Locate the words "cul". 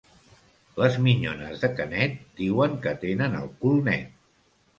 3.61-3.79